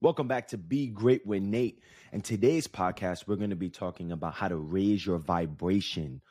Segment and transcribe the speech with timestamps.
[0.00, 1.82] Welcome back to Be Great with Nate.
[2.12, 6.22] And today's podcast, we're going to be talking about how to raise your vibration.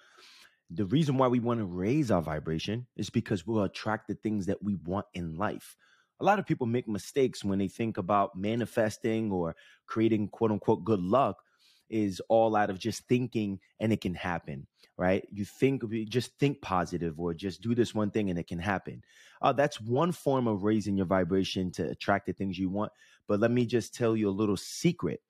[0.70, 4.46] The reason why we want to raise our vibration is because we'll attract the things
[4.46, 5.76] that we want in life.
[6.22, 9.54] A lot of people make mistakes when they think about manifesting or
[9.86, 11.44] creating quote unquote good luck
[11.90, 14.68] is all out of just thinking and it can happen,
[14.98, 15.26] right?
[15.32, 19.04] You think, just think positive or just do this one thing and it can happen.
[19.42, 22.92] Uh, that's one form of raising your vibration to attract the things you want.
[23.28, 25.22] But let me just tell you a little secret.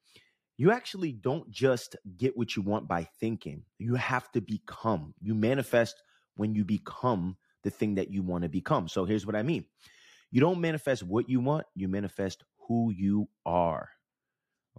[0.58, 3.64] You actually don't just get what you want by thinking.
[3.78, 5.14] You have to become.
[5.22, 6.02] You manifest
[6.36, 8.88] when you become the thing that you want to become.
[8.88, 9.66] So here's what I mean.
[10.32, 13.90] You don't manifest what you want, you manifest who you are.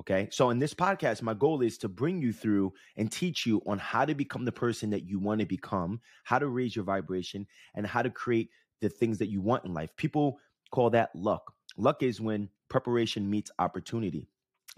[0.00, 0.28] Okay.
[0.30, 3.78] So in this podcast, my goal is to bring you through and teach you on
[3.78, 7.46] how to become the person that you want to become, how to raise your vibration,
[7.74, 9.90] and how to create the things that you want in life.
[9.96, 10.38] People
[10.70, 11.52] call that luck.
[11.76, 14.28] Luck is when preparation meets opportunity.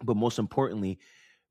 [0.02, 0.98] But most importantly,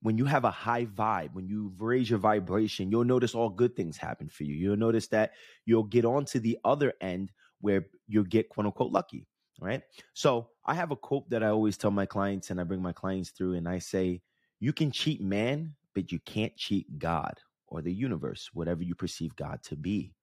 [0.02, 3.76] when you have a high vibe, when you raise your vibration, you'll notice all good
[3.76, 4.56] things happen for you.
[4.56, 5.34] You'll notice that
[5.66, 9.28] you'll get on to the other end where you'll get quote unquote lucky
[9.60, 9.82] right?
[10.14, 12.94] So I have a quote that I always tell my clients and I bring my
[12.94, 14.22] clients through, and I say,
[14.60, 19.36] You can cheat man, but you can't cheat God or the universe, whatever you perceive
[19.36, 20.14] God to be.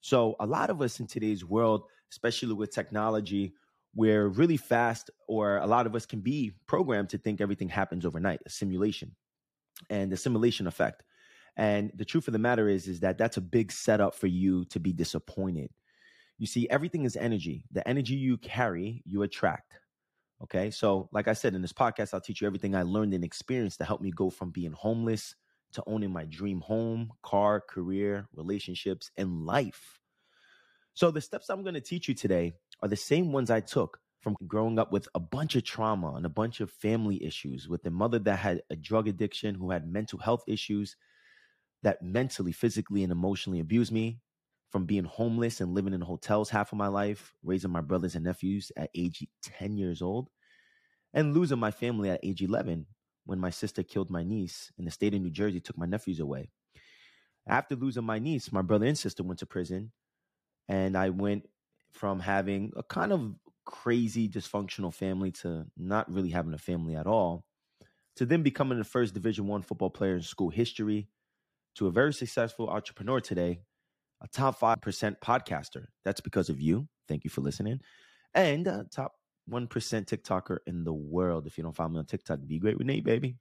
[0.00, 3.54] So a lot of us in today's world, especially with technology,
[3.94, 8.06] we're really fast, or a lot of us can be programmed to think everything happens
[8.06, 9.14] overnight, a simulation
[9.90, 11.02] and the simulation effect.
[11.56, 14.64] And the truth of the matter is, is that that's a big setup for you
[14.66, 15.70] to be disappointed
[16.42, 17.64] you see, everything is energy.
[17.70, 19.78] The energy you carry, you attract.
[20.42, 20.72] Okay.
[20.72, 23.78] So, like I said in this podcast, I'll teach you everything I learned and experienced
[23.78, 25.36] to help me go from being homeless
[25.74, 30.00] to owning my dream home, car, career, relationships, and life.
[30.94, 34.00] So, the steps I'm going to teach you today are the same ones I took
[34.18, 37.86] from growing up with a bunch of trauma and a bunch of family issues with
[37.86, 40.96] a mother that had a drug addiction, who had mental health issues
[41.84, 44.18] that mentally, physically, and emotionally abused me,
[44.72, 48.24] from being homeless and living in hotels half of my life, raising my brothers and
[48.24, 50.30] nephews at age 10 years old,
[51.12, 52.86] and losing my family at age 11
[53.26, 56.20] when my sister killed my niece in the state of New Jersey, took my nephews
[56.20, 56.50] away.
[57.46, 59.92] After losing my niece, my brother and sister went to prison,
[60.68, 61.48] and I went
[61.92, 63.34] from having a kind of
[63.64, 67.44] crazy dysfunctional family to not really having a family at all
[68.16, 71.08] to then becoming the first division one football player in school history
[71.76, 73.60] to a very successful entrepreneur today
[74.22, 75.86] a top 5% podcaster.
[76.04, 76.88] That's because of you.
[77.08, 77.80] Thank you for listening.
[78.34, 79.12] And a top
[79.50, 81.46] 1% TikToker in the world.
[81.46, 83.36] If you don't follow me on TikTok, be great with Nate, baby.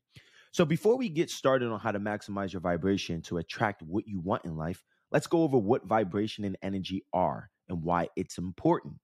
[0.52, 4.20] So before we get started on how to maximize your vibration to attract what you
[4.20, 8.96] want in life, let's go over what vibration and energy are and why it's important.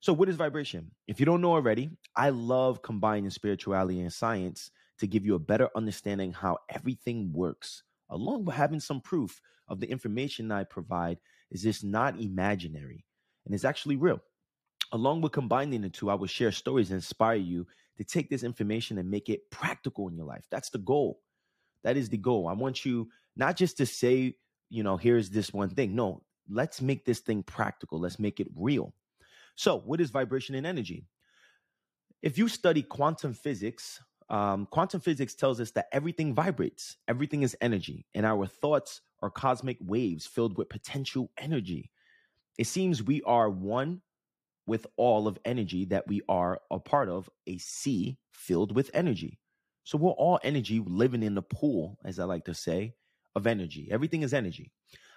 [0.00, 0.90] So, what is vibration?
[1.06, 5.38] If you don't know already, I love combining spirituality and science to give you a
[5.38, 11.18] better understanding how everything works along with having some proof of the information I provide
[11.50, 13.04] is this not imaginary
[13.44, 14.20] and it's actually real.
[14.92, 17.66] Along with combining the two, I will share stories that inspire you
[17.96, 20.44] to take this information and make it practical in your life.
[20.50, 21.20] That's the goal.
[21.82, 22.48] That is the goal.
[22.48, 24.36] I want you not just to say,
[24.70, 25.94] you know, here's this one thing.
[25.94, 28.00] No, let's make this thing practical.
[28.00, 28.92] Let's make it real.
[29.56, 31.06] So, what is vibration and energy?
[32.22, 37.56] If you study quantum physics, um, quantum physics tells us that everything vibrates, everything is
[37.60, 41.90] energy, and our thoughts are cosmic waves filled with potential energy.
[42.58, 44.02] It seems we are one
[44.66, 49.38] with all of energy that we are a part of, a sea filled with energy.
[49.84, 52.94] So we're all energy living in the pool, as I like to say,
[53.34, 53.88] of energy.
[53.90, 54.70] Everything is energy.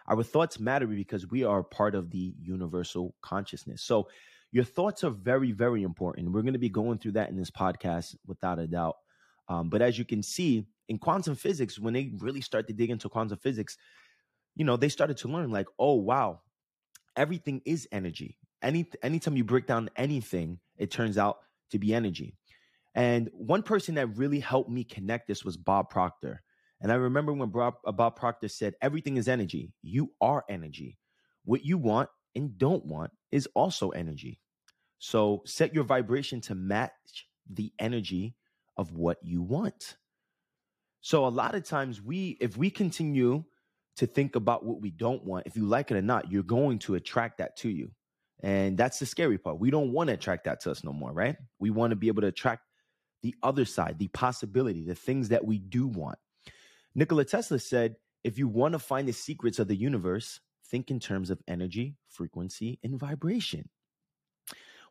[0.07, 3.83] Our thoughts matter because we are part of the universal consciousness.
[3.83, 4.07] So
[4.51, 6.31] your thoughts are very, very important.
[6.31, 8.95] We're going to be going through that in this podcast without a doubt.
[9.49, 12.89] Um, but as you can see in quantum physics, when they really start to dig
[12.89, 13.77] into quantum physics,
[14.55, 16.41] you know, they started to learn like, oh wow,
[17.15, 18.37] everything is energy.
[18.61, 21.37] Any anytime you break down anything, it turns out
[21.71, 22.35] to be energy.
[22.95, 26.41] And one person that really helped me connect this was Bob Proctor.
[26.81, 29.71] And I remember when Bob, Bob Proctor said, everything is energy.
[29.83, 30.97] You are energy.
[31.45, 34.39] What you want and don't want is also energy.
[34.99, 38.35] So set your vibration to match the energy
[38.77, 39.97] of what you want.
[41.01, 43.43] So a lot of times we if we continue
[43.97, 46.79] to think about what we don't want, if you like it or not, you're going
[46.79, 47.91] to attract that to you.
[48.43, 49.59] And that's the scary part.
[49.59, 51.35] We don't want to attract that to us no more, right?
[51.59, 52.61] We want to be able to attract
[53.23, 56.19] the other side, the possibility, the things that we do want.
[56.93, 60.39] Nikola Tesla said, if you want to find the secrets of the universe,
[60.69, 63.69] think in terms of energy, frequency, and vibration.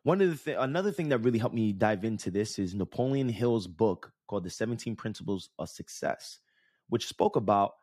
[0.07, 3.27] One of the th- another thing that really helped me dive into this is Napoleon
[3.27, 6.39] Hill's book called The 17 Principles of Success,
[6.87, 7.73] which spoke about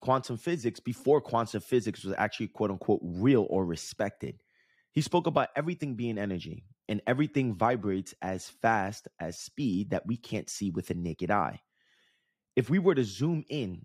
[0.00, 4.42] quantum physics before quantum physics was actually quote unquote real or respected.
[4.92, 10.16] He spoke about everything being energy and everything vibrates as fast as speed that we
[10.16, 11.60] can't see with the naked eye.
[12.56, 13.84] If we were to zoom in,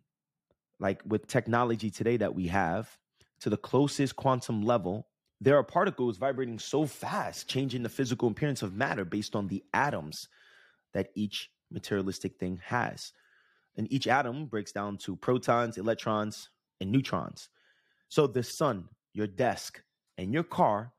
[0.79, 2.97] like with technology today that we have,
[3.41, 8.63] to the closest quantum level, there are particles vibrating so fast, changing the physical appearance
[8.63, 10.27] of matter based on the atoms
[10.93, 13.13] that each materialistic thing has.
[13.75, 16.49] And each atom breaks down to protons, electrons,
[16.81, 17.49] and neutrons.
[18.09, 19.81] So the sun, your desk,
[20.17, 20.91] and your car,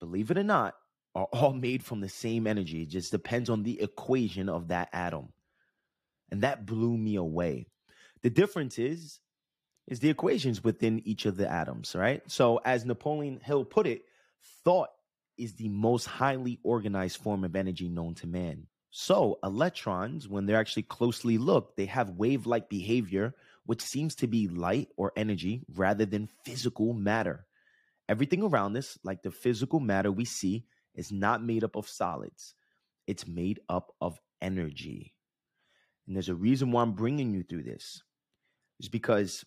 [0.00, 0.74] believe it or not,
[1.14, 2.82] are all made from the same energy.
[2.82, 5.28] It just depends on the equation of that atom.
[6.30, 7.66] And that blew me away.
[8.22, 9.20] The difference is
[9.88, 12.22] is the equations within each of the atoms, right?
[12.30, 14.02] So as Napoleon Hill put it,
[14.62, 14.90] thought
[15.38, 18.66] is the most highly organized form of energy known to man.
[18.90, 24.48] So electrons, when they're actually closely looked, they have wave-like behavior, which seems to be
[24.48, 27.46] light or energy rather than physical matter.
[28.08, 32.54] Everything around us, like the physical matter we see, is not made up of solids.
[33.06, 35.14] It's made up of energy.
[36.06, 38.02] And there's a reason why I'm bringing you through this.
[38.80, 39.44] Is because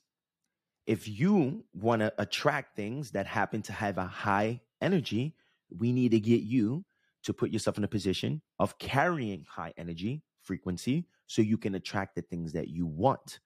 [0.88, 5.36] if you want to attract things that happen to have a high energy,
[5.70, 6.84] we need to get you
[7.24, 12.16] to put yourself in a position of carrying high energy frequency so you can attract
[12.16, 13.40] the things that you want.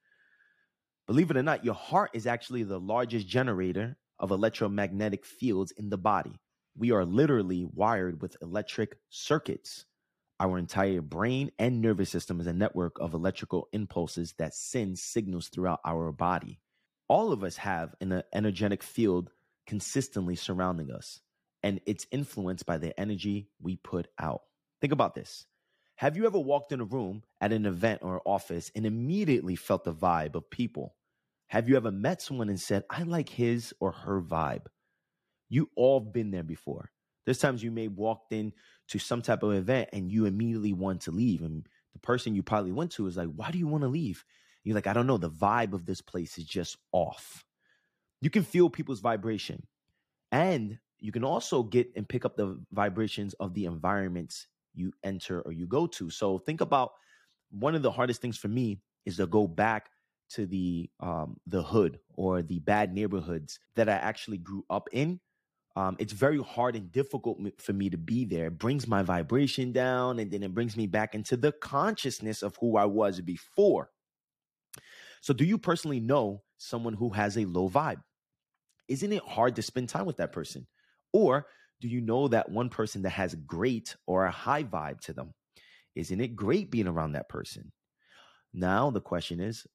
[1.06, 5.90] Believe it or not, your heart is actually the largest generator of electromagnetic fields in
[5.90, 6.40] the body.
[6.76, 9.84] We are literally wired with electric circuits.
[10.40, 15.48] Our entire brain and nervous system is a network of electrical impulses that send signals
[15.48, 16.60] throughout our body.
[17.08, 19.30] All of us have an uh, energetic field
[19.66, 21.20] consistently surrounding us,
[21.62, 24.42] and it's influenced by the energy we put out.
[24.80, 25.46] Think about this.
[25.96, 29.84] Have you ever walked in a room at an event or office and immediately felt
[29.84, 30.94] the vibe of people?
[31.48, 34.66] Have you ever met someone and said, I like his or her vibe?
[35.48, 36.90] You all been there before.
[37.24, 38.52] There's times you may walked in
[38.88, 41.42] to some type of event and you immediately want to leave.
[41.42, 44.24] And the person you probably went to is like, why do you want to leave?
[44.66, 45.16] You're like, I don't know.
[45.16, 47.44] The vibe of this place is just off.
[48.20, 49.66] You can feel people's vibration.
[50.32, 55.40] And you can also get and pick up the vibrations of the environments you enter
[55.42, 56.10] or you go to.
[56.10, 56.90] So think about
[57.50, 59.90] one of the hardest things for me is to go back
[60.30, 65.20] to the um, the hood or the bad neighborhoods that I actually grew up in
[65.76, 68.46] um, it's very hard and difficult for me to be there.
[68.46, 72.56] It brings my vibration down and then it brings me back into the consciousness of
[72.58, 73.90] who I was before.
[75.26, 78.00] So, do you personally know someone who has a low vibe?
[78.86, 80.68] Isn't it hard to spend time with that person?
[81.12, 81.48] Or
[81.80, 85.34] do you know that one person that has great or a high vibe to them?
[85.96, 87.72] Isn't it great being around that person?
[88.54, 89.66] Now, the question is,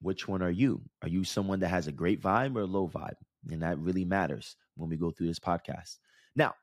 [0.00, 0.82] which one are you?
[1.02, 3.16] Are you someone that has a great vibe or a low vibe?
[3.50, 5.96] And that really matters when we go through this podcast.
[6.36, 6.54] Now,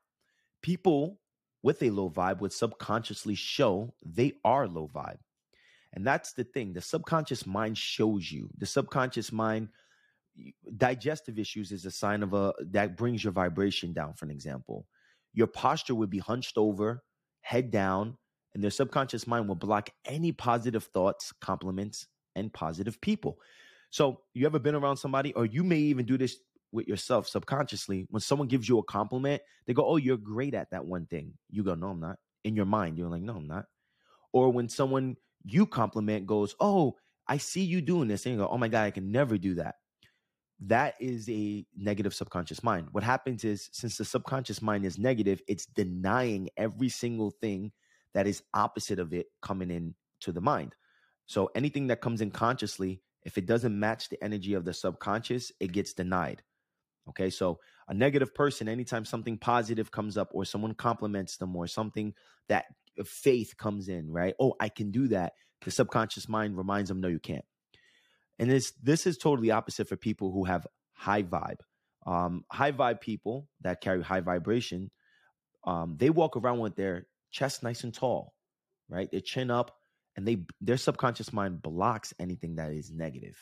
[0.62, 1.18] people
[1.62, 5.18] with a low vibe would subconsciously show they are low vibe.
[5.94, 6.72] And that's the thing.
[6.72, 8.50] The subconscious mind shows you.
[8.58, 9.68] The subconscious mind
[10.76, 14.86] digestive issues is a sign of a that brings your vibration down for an example.
[15.32, 17.04] Your posture would be hunched over,
[17.40, 18.16] head down,
[18.54, 23.38] and their subconscious mind will block any positive thoughts, compliments, and positive people.
[23.90, 26.36] So, you ever been around somebody or you may even do this
[26.72, 30.68] with yourself subconsciously when someone gives you a compliment they go oh you're great at
[30.72, 33.46] that one thing you go no i'm not in your mind you're like no i'm
[33.46, 33.66] not
[34.32, 36.96] or when someone you compliment goes oh
[37.28, 39.54] i see you doing this and you go oh my god i can never do
[39.54, 39.76] that.
[40.60, 42.88] That is a negative subconscious mind.
[42.92, 47.72] What happens is since the subconscious mind is negative it's denying every single thing
[48.14, 50.74] that is opposite of it coming in to the mind.
[51.26, 55.52] So anything that comes in consciously if it doesn't match the energy of the subconscious
[55.60, 56.42] it gets denied.
[57.08, 57.58] Okay, so
[57.88, 62.14] a negative person, anytime something positive comes up or someone compliments them or something
[62.48, 62.64] that
[63.04, 64.34] faith comes in, right?
[64.38, 65.32] Oh, I can do that.
[65.64, 67.44] The subconscious mind reminds them, no, you can't.
[68.38, 71.60] And this this is totally opposite for people who have high vibe.
[72.06, 74.90] Um, high vibe people that carry high vibration,
[75.64, 78.34] um, they walk around with their chest nice and tall,
[78.88, 79.10] right?
[79.10, 79.76] Their chin up,
[80.16, 83.38] and they their subconscious mind blocks anything that is negative.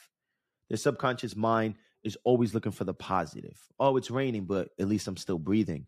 [0.68, 3.58] Their subconscious mind is always looking for the positive.
[3.78, 5.86] Oh, it's raining, but at least I'm still breathing.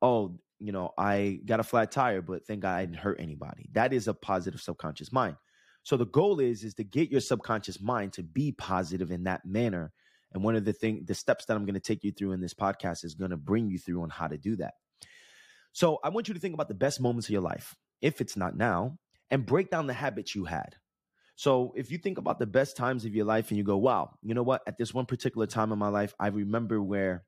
[0.00, 3.68] Oh, you know, I got a flat tire, but thank God I didn't hurt anybody.
[3.72, 5.36] That is a positive subconscious mind.
[5.82, 9.44] So the goal is is to get your subconscious mind to be positive in that
[9.44, 9.92] manner.
[10.32, 12.40] And one of the thing the steps that I'm going to take you through in
[12.40, 14.74] this podcast is going to bring you through on how to do that.
[15.72, 18.36] So I want you to think about the best moments of your life, if it's
[18.36, 18.98] not now,
[19.30, 20.76] and break down the habits you had.
[21.34, 24.10] So if you think about the best times of your life and you go, wow,
[24.22, 24.62] you know what?
[24.66, 27.24] At this one particular time in my life, I remember where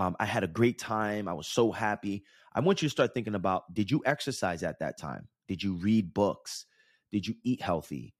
[0.00, 1.28] um, I had a great time.
[1.28, 2.24] I was so happy.
[2.54, 5.28] I want you to start thinking about did you exercise at that time?
[5.46, 6.64] Did you read books?
[7.12, 8.14] Did you eat healthy?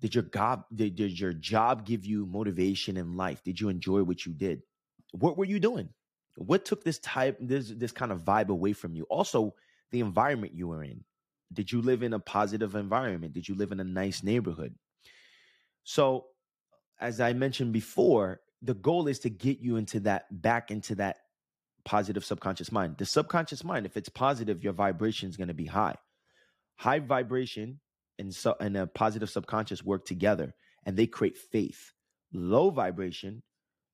[0.00, 3.44] Did your job did, did your job give you motivation in life?
[3.44, 4.62] Did you enjoy what you did?
[5.12, 5.88] What were you doing?
[6.34, 9.04] What took this type this this kind of vibe away from you?
[9.04, 9.54] Also,
[9.92, 11.04] the environment you were in.
[11.52, 13.34] Did you live in a positive environment?
[13.34, 14.74] Did you live in a nice neighborhood?
[15.84, 16.26] So,
[17.00, 21.18] as I mentioned before, the goal is to get you into that back into that
[21.84, 22.96] positive subconscious mind.
[22.96, 25.96] The subconscious mind, if it's positive, your vibration is going to be high.
[26.76, 27.80] High vibration
[28.18, 30.54] and so and a positive subconscious work together
[30.84, 31.92] and they create faith.
[32.32, 33.42] Low vibration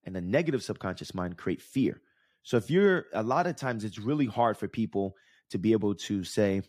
[0.05, 2.01] and a negative subconscious mind create fear.
[2.43, 5.15] So if you're a lot of times it's really hard for people
[5.51, 6.63] to be able to say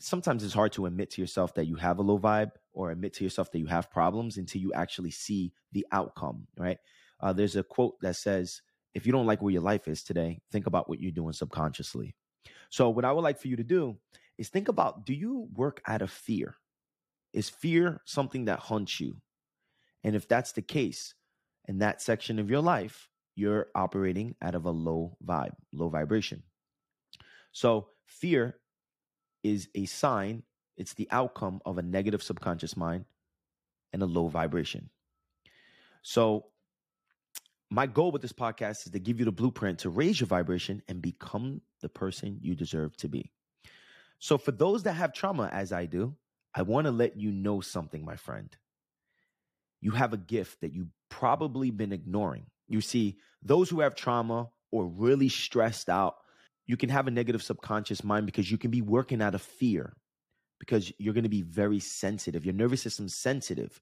[0.00, 3.14] sometimes it's hard to admit to yourself that you have a low vibe or admit
[3.14, 6.78] to yourself that you have problems until you actually see the outcome, right?
[7.20, 8.60] Uh, there's a quote that says,
[8.94, 12.14] if you don't like where your life is today, think about what you're doing subconsciously.
[12.70, 13.96] So, what I would like for you to do
[14.38, 16.56] is think about do you work out of fear?
[17.32, 19.16] Is fear something that haunts you?
[20.04, 21.14] And if that's the case,
[21.66, 26.42] in that section of your life, you're operating out of a low vibe, low vibration.
[27.52, 28.58] So, fear
[29.42, 30.42] is a sign,
[30.76, 33.04] it's the outcome of a negative subconscious mind
[33.92, 34.90] and a low vibration.
[36.02, 36.46] So,
[37.74, 40.82] my goal with this podcast is to give you the blueprint to raise your vibration
[40.88, 43.32] and become the person you deserve to be.
[44.18, 46.14] So, for those that have trauma, as I do,
[46.54, 48.56] I want to let you know something, my friend.
[49.80, 52.46] You have a gift that you've probably been ignoring.
[52.68, 56.16] You see, those who have trauma or really stressed out,
[56.66, 59.94] you can have a negative subconscious mind because you can be working out of fear
[60.58, 62.44] because you're going to be very sensitive.
[62.44, 63.80] Your nervous system's sensitive.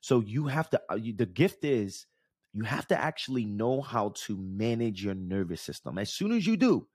[0.00, 2.06] So you have to, uh, the gift is
[2.52, 5.98] you have to actually know how to manage your nervous system.
[5.98, 6.86] As soon as you do,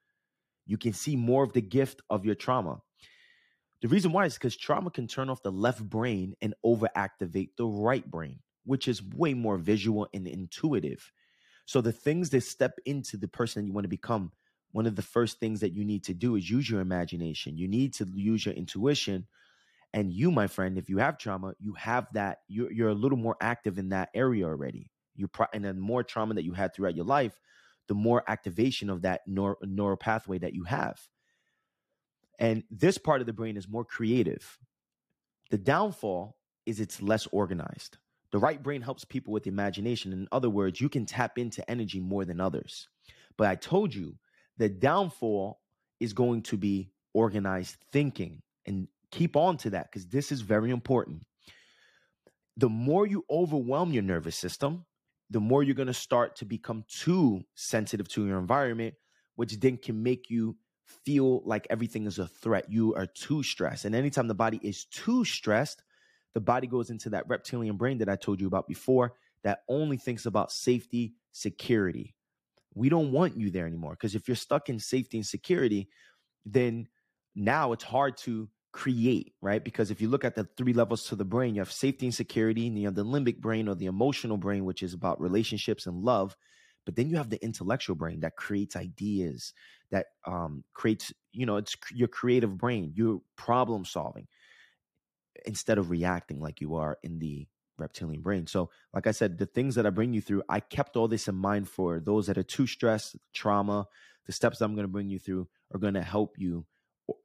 [0.65, 2.79] you can see more of the gift of your trauma.
[3.81, 7.65] The reason why is because trauma can turn off the left brain and overactivate the
[7.65, 11.11] right brain, which is way more visual and intuitive.
[11.65, 14.31] So the things that step into the person you want to become,
[14.71, 17.57] one of the first things that you need to do is use your imagination.
[17.57, 19.27] You need to use your intuition.
[19.93, 23.17] And you, my friend, if you have trauma, you have that, you're, you're a little
[23.17, 26.73] more active in that area already you pro- and the more trauma that you had
[26.73, 27.39] throughout your life,
[27.87, 30.99] the more activation of that neur- neural pathway that you have.
[32.39, 34.57] And this part of the brain is more creative.
[35.49, 37.97] The downfall is it's less organized.
[38.31, 40.11] The right brain helps people with imagination.
[40.11, 42.87] In other words, you can tap into energy more than others.
[43.37, 44.17] But I told you
[44.57, 45.59] the downfall
[45.99, 50.71] is going to be organized thinking and keep on to that because this is very
[50.71, 51.23] important.
[52.57, 54.85] The more you overwhelm your nervous system,
[55.29, 58.95] the more you're going to start to become too sensitive to your environment,
[59.35, 60.55] which then can make you
[60.85, 62.65] feel like everything is a threat.
[62.69, 63.85] You are too stressed.
[63.85, 65.83] And anytime the body is too stressed,
[66.33, 69.97] the body goes into that reptilian brain that I told you about before that only
[69.97, 72.15] thinks about safety, security.
[72.73, 75.89] We don't want you there anymore because if you're stuck in safety and security,
[76.45, 76.87] then
[77.35, 79.63] now it's hard to create, right?
[79.63, 82.15] Because if you look at the three levels to the brain, you have safety and
[82.15, 85.87] security, and you have the limbic brain or the emotional brain, which is about relationships
[85.87, 86.35] and love.
[86.85, 89.53] But then you have the intellectual brain that creates ideas,
[89.91, 94.27] that um, creates, you know, it's your creative brain, your problem solving,
[95.45, 97.47] instead of reacting like you are in the
[97.77, 98.47] reptilian brain.
[98.47, 101.27] So, like I said, the things that I bring you through, I kept all this
[101.27, 103.85] in mind for those that are too stressed, trauma.
[104.25, 106.65] The steps I'm going to bring you through are going to help you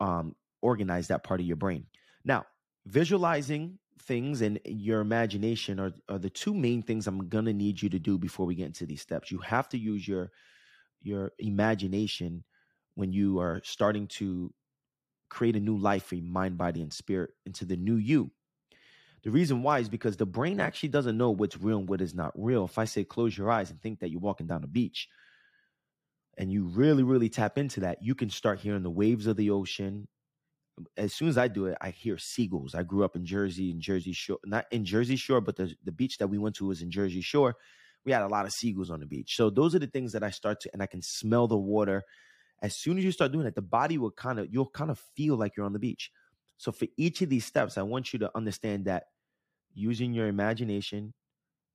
[0.00, 1.86] um, organize that part of your brain.
[2.24, 2.46] Now,
[2.86, 7.82] visualizing things and your imagination are, are the two main things I'm going to need
[7.82, 9.30] you to do before we get into these steps.
[9.30, 10.30] You have to use your
[11.02, 12.44] your imagination
[12.94, 14.52] when you are starting to
[15.28, 18.30] create a new life for your mind, body, and spirit into the new you.
[19.24, 22.14] The reason why is because the brain actually doesn't know what's real and what is
[22.14, 22.64] not real.
[22.64, 25.08] If I say close your eyes and think that you're walking down a beach,
[26.38, 29.50] and you really, really tap into that, you can start hearing the waves of the
[29.50, 30.08] ocean,
[30.96, 32.74] as soon as I do it, I hear seagulls.
[32.74, 35.92] I grew up in Jersey, in Jersey Shore, not in Jersey Shore, but the, the
[35.92, 37.56] beach that we went to was in Jersey Shore.
[38.04, 39.36] We had a lot of seagulls on the beach.
[39.36, 42.02] So those are the things that I start to, and I can smell the water.
[42.62, 44.98] As soon as you start doing it, the body will kind of, you'll kind of
[45.16, 46.10] feel like you're on the beach.
[46.56, 49.04] So for each of these steps, I want you to understand that
[49.74, 51.12] using your imagination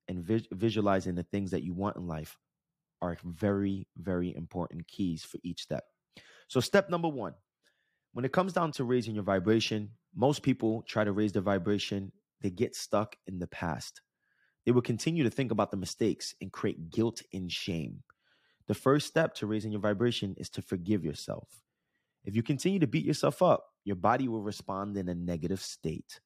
[0.07, 2.37] and vis- visualizing the things that you want in life
[3.01, 5.83] are very, very important keys for each step.
[6.47, 7.33] So, step number one
[8.17, 12.11] when it comes down to raising your vibration, most people try to raise their vibration,
[12.41, 14.01] they get stuck in the past.
[14.65, 18.01] They will continue to think about the mistakes and create guilt and shame.
[18.67, 21.47] The first step to raising your vibration is to forgive yourself.
[22.25, 26.19] If you continue to beat yourself up, your body will respond in a negative state.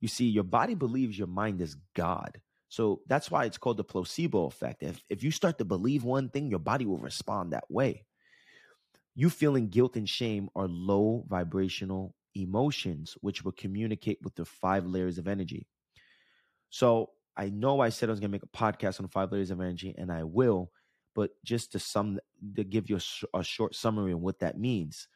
[0.00, 2.40] You see, your body believes your mind is God.
[2.70, 4.82] So that's why it's called the placebo effect.
[4.82, 8.06] If, if you start to believe one thing, your body will respond that way.
[9.18, 14.86] You feeling guilt and shame are low vibrational emotions, which will communicate with the five
[14.86, 15.66] layers of energy.
[16.70, 19.50] So I know I said I was going to make a podcast on five layers
[19.50, 20.70] of energy, and I will.
[21.16, 22.20] But just to sum,
[22.54, 22.98] to give you
[23.34, 25.08] a, a short summary of what that means,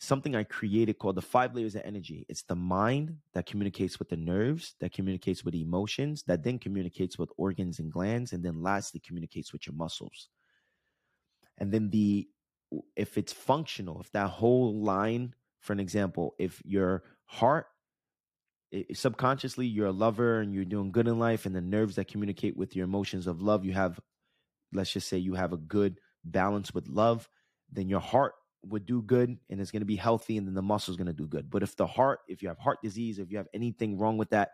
[0.00, 2.26] something I created called the five layers of energy.
[2.28, 7.20] It's the mind that communicates with the nerves, that communicates with emotions, that then communicates
[7.20, 10.28] with organs and glands, and then lastly communicates with your muscles.
[11.58, 12.26] And then the
[12.96, 17.66] if it's functional, if that whole line, for an example, if your heart
[18.92, 22.54] subconsciously you're a lover and you're doing good in life and the nerves that communicate
[22.54, 23.98] with your emotions of love you have
[24.74, 27.30] let's just say you have a good balance with love
[27.72, 28.34] then your heart
[28.64, 31.06] would do good and it's going to be healthy and then the muscle is going
[31.06, 31.50] to do good.
[31.50, 34.30] But if the heart if you have heart disease if you have anything wrong with
[34.30, 34.50] that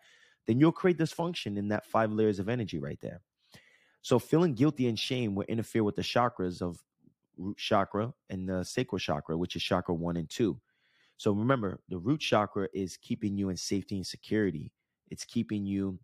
[0.47, 3.21] then you'll create dysfunction in that five layers of energy right there.
[4.03, 6.79] So feeling guilty and shame will interfere with the chakras of
[7.37, 10.59] root chakra and the sacral chakra which is chakra 1 and 2
[11.17, 14.73] so remember, the root chakra is keeping you in safety and security.
[15.11, 15.99] It's keeping you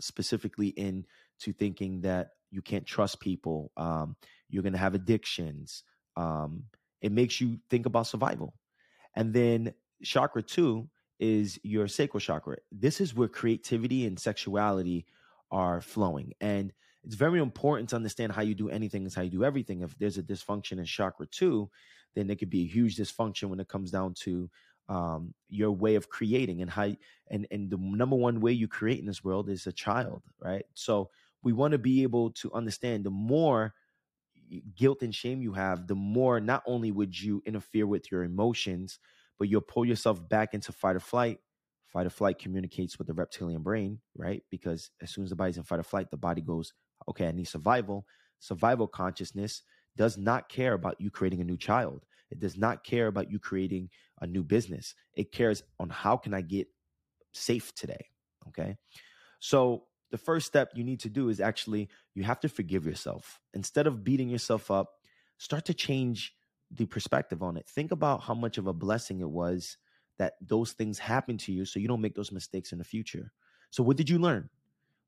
[0.00, 3.70] specifically into thinking that you can't trust people.
[3.76, 4.16] Um,
[4.48, 5.84] you're going to have addictions.
[6.16, 6.64] Um,
[7.00, 8.54] it makes you think about survival.
[9.14, 10.88] And then chakra two
[11.20, 12.56] is your sacral chakra.
[12.72, 15.06] This is where creativity and sexuality
[15.50, 16.32] are flowing.
[16.40, 16.72] And
[17.04, 19.82] it's very important to understand how you do anything is how you do everything.
[19.82, 21.70] If there's a dysfunction in chakra two,
[22.14, 24.50] then there could be a huge dysfunction when it comes down to
[24.88, 26.94] um, your way of creating and how
[27.30, 30.64] and and the number one way you create in this world is a child, right?
[30.74, 31.10] So
[31.42, 33.74] we want to be able to understand the more
[34.74, 38.98] guilt and shame you have, the more not only would you interfere with your emotions,
[39.38, 41.40] but you'll pull yourself back into fight or flight.
[41.86, 44.42] Fight or flight communicates with the reptilian brain, right?
[44.50, 46.72] Because as soon as the body's in fight or flight, the body goes,
[47.08, 48.06] okay, I need survival.
[48.40, 49.62] Survival consciousness
[49.96, 52.04] does not care about you creating a new child.
[52.30, 53.90] It does not care about you creating
[54.20, 54.94] a new business.
[55.14, 56.68] It cares on how can I get
[57.32, 58.06] safe today.
[58.48, 58.76] Okay.
[59.40, 63.40] So the first step you need to do is actually you have to forgive yourself.
[63.52, 64.94] Instead of beating yourself up,
[65.38, 66.34] start to change
[66.70, 67.66] the perspective on it.
[67.68, 69.76] Think about how much of a blessing it was
[70.18, 73.32] that those things happened to you so you don't make those mistakes in the future.
[73.70, 74.48] So what did you learn?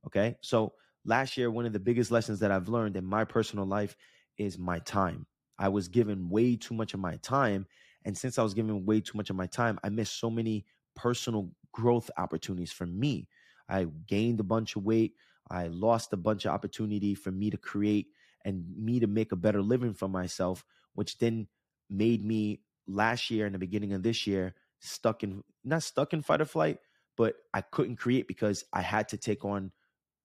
[0.07, 0.37] Okay?
[0.43, 0.73] So
[1.07, 3.97] last year one of the biggest lessons that I've learned in my personal life
[4.37, 5.27] is my time.
[5.59, 7.66] I was given way too much of my time.
[8.05, 10.66] And since I was given way too much of my time, I missed so many
[10.95, 13.29] personal growth opportunities for me.
[13.69, 15.14] I gained a bunch of weight.
[15.51, 18.09] I lost a bunch of opportunity for me to create
[18.45, 20.64] and me to make a better living for myself,
[20.95, 21.49] which then
[21.88, 26.23] made me last year and the beginning of this year stuck in not stuck in
[26.23, 26.79] fight or flight,
[27.16, 29.73] but I couldn't create because I had to take on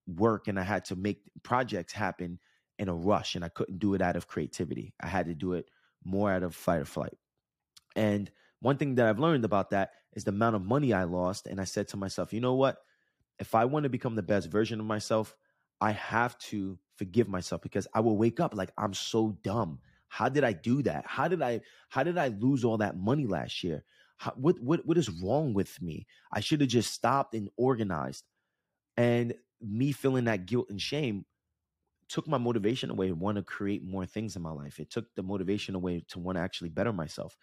[0.07, 2.39] work and I had to make projects happen
[2.79, 4.93] in a rush and I couldn't do it out of creativity.
[5.01, 5.69] I had to do it
[6.03, 7.17] more out of fight or flight.
[7.95, 11.47] And one thing that I've learned about that is the amount of money I lost.
[11.47, 12.77] And I said to myself, you know what?
[13.39, 15.35] If I want to become the best version of myself,
[15.79, 19.79] I have to forgive myself because I will wake up like I'm so dumb.
[20.07, 21.05] How did I do that?
[21.07, 23.83] How did I how did I lose all that money last year?
[24.17, 26.05] How, what what what is wrong with me?
[26.31, 28.25] I should have just stopped and organized.
[28.97, 31.25] And me feeling that guilt and shame
[32.09, 34.79] took my motivation away to want to create more things in my life.
[34.79, 37.37] It took the motivation away to want to actually better myself.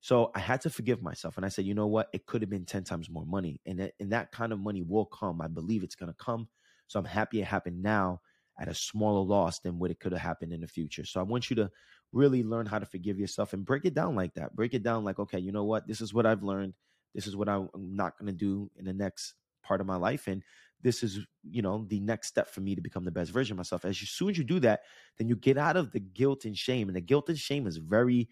[0.00, 1.36] So I had to forgive myself.
[1.36, 2.08] And I said, you know what?
[2.12, 3.60] It could have been 10 times more money.
[3.66, 5.40] And, and that kind of money will come.
[5.40, 6.48] I believe it's going to come.
[6.88, 8.20] So I'm happy it happened now
[8.60, 11.04] at a smaller loss than what it could have happened in the future.
[11.04, 11.70] So I want you to
[12.12, 14.56] really learn how to forgive yourself and break it down like that.
[14.56, 15.86] Break it down like, okay, you know what?
[15.86, 16.74] This is what I've learned.
[17.14, 20.26] This is what I'm not going to do in the next part of my life.
[20.26, 20.42] And
[20.82, 23.58] this is you know the next step for me to become the best version of
[23.58, 23.84] myself.
[23.84, 24.80] As soon as you do that
[25.18, 27.76] then you get out of the guilt and shame and the guilt and shame is
[27.76, 28.28] very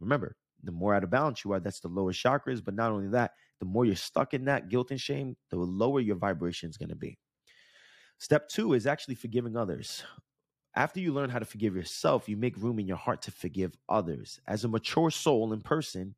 [0.00, 3.08] remember the more out of balance you are that's the lower chakras but not only
[3.08, 6.76] that the more you're stuck in that guilt and shame the lower your vibration is
[6.76, 7.18] going to be.
[8.18, 10.04] Step two is actually forgiving others.
[10.76, 13.72] After you learn how to forgive yourself you make room in your heart to forgive
[13.88, 14.40] others.
[14.46, 16.14] As a mature soul in person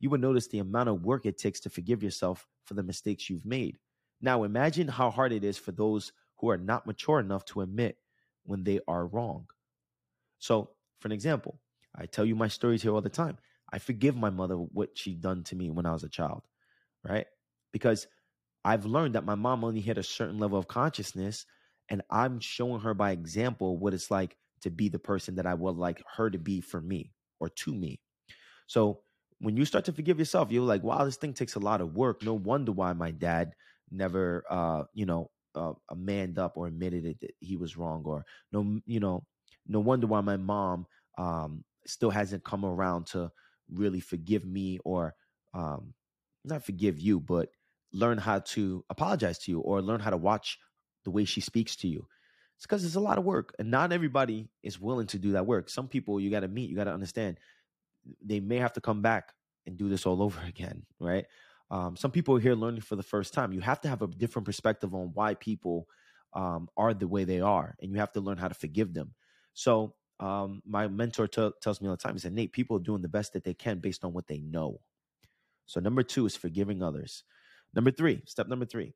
[0.00, 3.30] you will notice the amount of work it takes to forgive yourself for the mistakes
[3.30, 3.78] you've made
[4.24, 7.98] now, imagine how hard it is for those who are not mature enough to admit
[8.44, 9.46] when they are wrong.
[10.38, 11.60] So, for an example,
[11.94, 13.38] I tell you my stories here all the time.
[13.72, 16.42] I forgive my mother what she done to me when I was a child,
[17.04, 17.26] right?
[17.72, 18.06] Because
[18.64, 21.46] I've learned that my mom only hit a certain level of consciousness,
[21.88, 25.54] and I'm showing her by example what it's like to be the person that I
[25.54, 28.00] would like her to be for me or to me.
[28.66, 29.02] So
[29.38, 31.94] when you start to forgive yourself, you're like, wow, this thing takes a lot of
[31.94, 32.22] work.
[32.22, 33.54] No wonder why my dad
[33.94, 38.24] never, uh, you know, uh, manned up or admitted it that he was wrong, or
[38.52, 39.24] no, you know,
[39.66, 40.86] no wonder why my mom
[41.18, 43.30] um, still hasn't come around to
[43.72, 45.14] really forgive me or
[45.54, 45.94] um,
[46.44, 47.48] not forgive you, but
[47.92, 50.58] learn how to apologize to you or learn how to watch
[51.04, 52.06] the way she speaks to you.
[52.56, 55.46] It's because it's a lot of work, and not everybody is willing to do that
[55.46, 55.68] work.
[55.68, 57.38] Some people you got to meet, you got to understand,
[58.24, 59.32] they may have to come back
[59.66, 61.26] and do this all over again, right?
[61.74, 63.52] Um, some people are here learning for the first time.
[63.52, 65.88] You have to have a different perspective on why people
[66.32, 69.12] um, are the way they are, and you have to learn how to forgive them.
[69.54, 72.80] So, um, my mentor t- tells me all the time, he said, Nate, people are
[72.80, 74.80] doing the best that they can based on what they know.
[75.66, 77.24] So, number two is forgiving others.
[77.74, 78.94] Number three, step number three.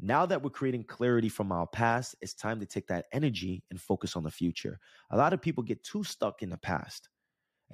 [0.00, 3.78] Now that we're creating clarity from our past, it's time to take that energy and
[3.78, 4.80] focus on the future.
[5.10, 7.10] A lot of people get too stuck in the past.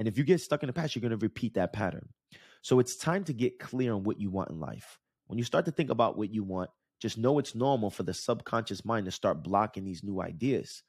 [0.01, 2.09] And if you get stuck in the past, you're going to repeat that pattern.
[2.63, 4.99] So it's time to get clear on what you want in life.
[5.27, 6.71] When you start to think about what you want,
[7.03, 10.83] just know it's normal for the subconscious mind to start blocking these new ideas.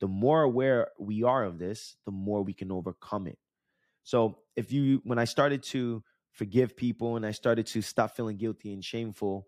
[0.00, 3.38] The more aware we are of this, the more we can overcome it.
[4.04, 8.36] So if you, when I started to forgive people and I started to stop feeling
[8.36, 9.46] guilty and shameful,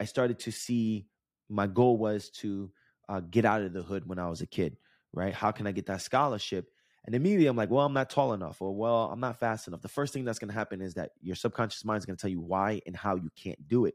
[0.00, 1.06] I started to see
[1.48, 2.72] my goal was to
[3.08, 4.78] uh, get out of the hood when I was a kid,
[5.12, 5.32] right?
[5.32, 6.68] How can I get that scholarship?
[7.04, 9.80] And immediately I'm like, well, I'm not tall enough, or well, I'm not fast enough.
[9.80, 12.20] The first thing that's going to happen is that your subconscious mind is going to
[12.20, 13.94] tell you why and how you can't do it.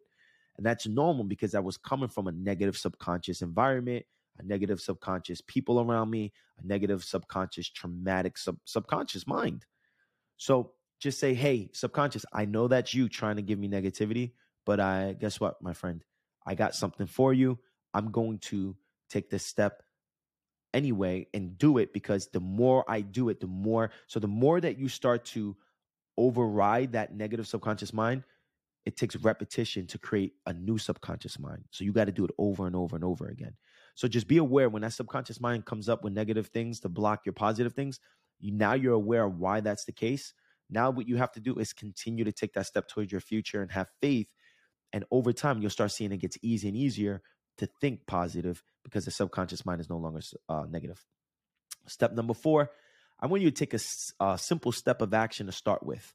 [0.58, 4.06] And that's normal because I was coming from a negative subconscious environment,
[4.40, 9.66] a negative subconscious people around me, a negative subconscious traumatic sub- subconscious mind.
[10.38, 14.32] So just say, hey, subconscious, I know that's you trying to give me negativity,
[14.66, 16.04] but I guess what, my friend?
[16.46, 17.60] I got something for you.
[17.94, 18.76] I'm going to
[19.10, 19.84] take this step
[20.74, 24.60] anyway and do it because the more I do it, the more so the more
[24.62, 25.56] that you start to
[26.18, 28.24] override that negative subconscious mind,
[28.86, 31.64] it takes repetition to create a new subconscious mind.
[31.72, 33.56] So you got to do it over and over and over again.
[33.96, 37.26] So just be aware when that subconscious mind comes up with negative things to block
[37.26, 38.00] your positive things,
[38.42, 40.34] now you're aware of why that's the case
[40.70, 43.62] now, what you have to do is continue to take that step towards your future
[43.62, 44.28] and have faith.
[44.92, 47.22] And over time, you'll start seeing it gets easier and easier
[47.58, 51.04] to think positive because the subconscious mind is no longer uh, negative.
[51.88, 52.72] Step number four,
[53.20, 53.80] I want you to take a,
[54.20, 56.14] a simple step of action to start with.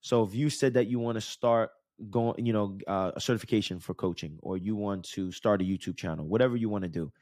[0.00, 1.70] So if you said that you want to start
[2.10, 5.96] going, you know, uh, a certification for coaching, or you want to start a YouTube
[5.96, 7.12] channel, whatever you want to do,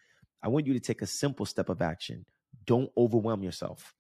[0.42, 2.26] I want you to take a simple step of action.
[2.66, 3.94] Don't overwhelm yourself.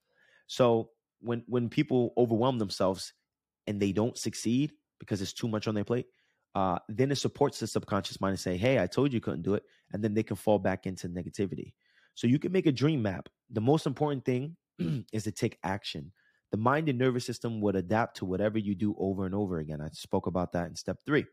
[0.46, 0.90] So
[1.20, 3.12] when when people overwhelm themselves
[3.66, 6.06] and they don't succeed because it's too much on their plate,
[6.56, 9.52] uh, then it supports the subconscious mind and say, "Hey, I told you couldn't do
[9.52, 11.74] it," and then they can fall back into negativity.
[12.14, 13.28] So you can make a dream map.
[13.50, 14.56] The most important thing
[15.12, 16.12] is to take action.
[16.52, 19.82] The mind and nervous system would adapt to whatever you do over and over again.
[19.82, 21.26] I spoke about that in step three.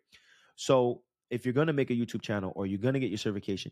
[0.57, 3.17] So if you're going to make a YouTube channel or you're going to get your
[3.17, 3.71] certification,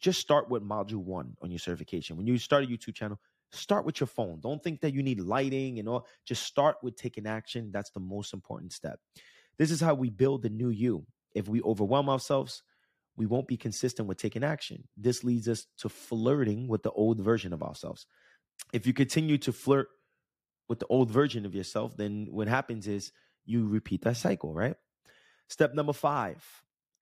[0.00, 2.16] just start with module one on your certification.
[2.16, 3.18] When you start a YouTube channel,
[3.50, 4.38] start with your phone.
[4.40, 6.06] Don't think that you need lighting and all.
[6.24, 7.70] Just start with taking action.
[7.72, 9.00] That's the most important step.
[9.58, 11.06] This is how we build the new you.
[11.34, 12.62] If we overwhelm ourselves,
[13.16, 14.88] we won't be consistent with taking action.
[14.96, 18.06] This leads us to flirting with the old version of ourselves.
[18.72, 19.88] If you continue to flirt
[20.68, 23.12] with the old version of yourself, then what happens is
[23.44, 24.76] you repeat that cycle, right?
[25.48, 26.42] Step number five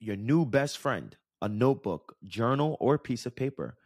[0.01, 3.77] your new best friend, a notebook, journal, or piece of paper.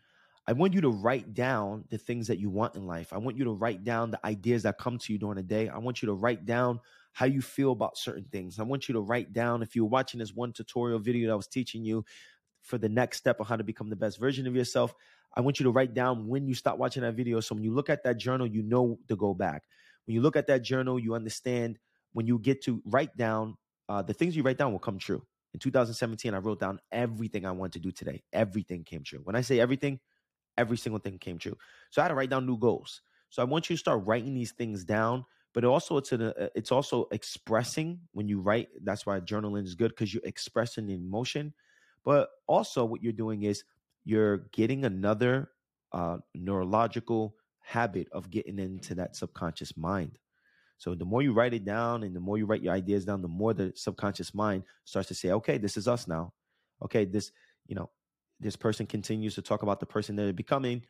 [0.46, 3.12] I want you to write down the things that you want in life.
[3.12, 5.68] I want you to write down the ideas that come to you during the day.
[5.68, 6.80] I want you to write down
[7.16, 8.58] how you feel about certain things.
[8.60, 11.36] I want you to write down if you're watching this one tutorial video that I
[11.36, 12.04] was teaching you
[12.60, 14.94] for the next step of how to become the best version of yourself.
[15.34, 17.40] I want you to write down when you stop watching that video.
[17.40, 19.62] So when you look at that journal, you know to go back.
[20.04, 21.78] When you look at that journal, you understand
[22.12, 23.56] when you get to write down
[23.88, 25.22] uh, the things you write down will come true.
[25.54, 28.22] In 2017, I wrote down everything I want to do today.
[28.34, 29.20] Everything came true.
[29.24, 30.00] When I say everything,
[30.58, 31.56] every single thing came true.
[31.88, 33.00] So I had to write down new goals.
[33.30, 35.24] So I want you to start writing these things down,
[35.56, 38.68] but also it's a, uh, it's also expressing when you write.
[38.84, 41.54] That's why journaling is good because you're expressing emotion.
[42.04, 43.64] But also what you're doing is
[44.04, 45.52] you're getting another
[45.92, 50.18] uh, neurological habit of getting into that subconscious mind.
[50.76, 53.22] So the more you write it down and the more you write your ideas down,
[53.22, 56.34] the more the subconscious mind starts to say, okay, this is us now.
[56.82, 57.32] Okay, this,
[57.66, 57.88] you know,
[58.40, 60.82] this person continues to talk about the person they're becoming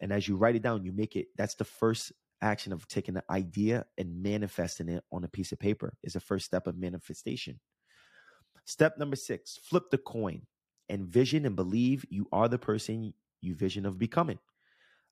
[0.00, 3.14] and as you write it down you make it that's the first action of taking
[3.14, 6.76] the idea and manifesting it on a piece of paper is the first step of
[6.76, 7.60] manifestation.
[8.64, 10.42] Step number six flip the coin.
[10.88, 14.38] Envision and believe you are the person you vision of becoming.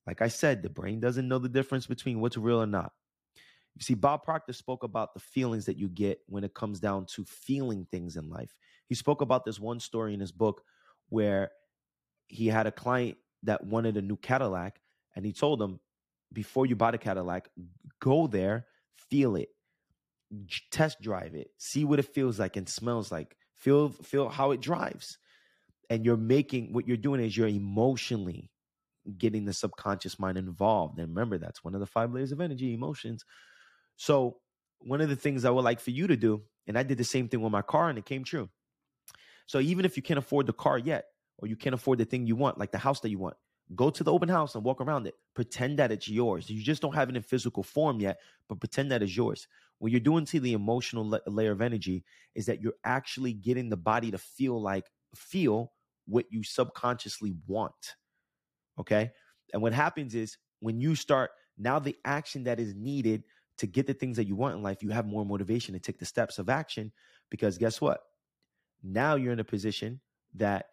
[0.07, 2.93] Like I said, the brain doesn't know the difference between what's real or not.
[3.77, 7.07] You see, Bob Proctor spoke about the feelings that you get when it comes down
[7.07, 8.55] to feeling things in life.
[8.87, 10.63] He spoke about this one story in his book
[11.09, 11.51] where
[12.29, 14.81] he had a client that wanted a new Cadillac,
[15.17, 15.81] and he told him,
[16.35, 17.49] before you buy the Cadillac,
[18.01, 18.67] go there,
[19.11, 19.49] feel it,
[20.71, 24.61] test drive it, see what it feels like and smells like, feel feel how it
[24.61, 25.19] drives.
[25.91, 28.51] And you're making what you're doing is you're emotionally
[29.19, 30.99] getting the subconscious mind involved.
[30.99, 33.25] And remember, that's one of the five layers of energy, emotions.
[33.97, 34.39] So,
[34.81, 37.05] one of the things I would like for you to do, and I did the
[37.05, 38.49] same thing with my car and it came true.
[39.47, 41.07] So, even if you can't afford the car yet,
[41.39, 43.37] or you can't afford the thing you want, like the house that you want,
[43.75, 45.15] go to the open house and walk around it.
[45.35, 46.51] Pretend that it's yours.
[46.51, 49.49] You just don't have it in physical form yet, but pretend that it's yours.
[49.79, 53.69] What you're doing to the emotional la- layer of energy is that you're actually getting
[53.69, 55.73] the body to feel like, feel
[56.07, 57.97] what you subconsciously want.
[58.79, 59.11] Okay.
[59.53, 63.25] And what happens is when you start now the action that is needed
[63.59, 65.99] to get the things that you want in life, you have more motivation to take
[65.99, 66.93] the steps of action
[67.31, 68.01] because guess what?
[68.83, 70.01] Now you're in a position
[70.35, 70.67] that